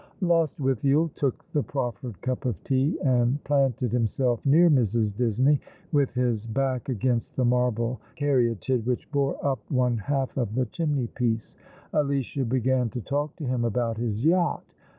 Lostwithiel 0.21 1.09
took 1.13 1.45
the 1.53 1.61
proffered 1.61 2.19
cup 2.23 2.45
of 2.45 2.55
tea, 2.63 2.97
and 3.03 3.37
plantel 3.43 3.87
himself 3.91 4.43
near 4.47 4.67
Mrs. 4.67 5.15
Disney, 5.15 5.59
with 5.91 6.09
his 6.15 6.47
back 6.47 6.89
against 6.89 7.35
the 7.35 7.45
marble 7.45 8.01
caryatid 8.17 8.87
which 8.87 9.11
bore 9.11 9.37
up 9.45 9.59
one 9.69 9.97
half 9.99 10.35
of 10.37 10.55
the 10.55 10.65
chimncy 10.65 11.07
piccc. 11.13 11.53
Alicia 11.93 12.45
began 12.45 12.89
to 12.89 13.01
talk 13.01 13.35
to 13.35 13.45
him 13.45 13.63
about 13.63 13.97
his 13.97 14.25
yacht. 14.25 14.65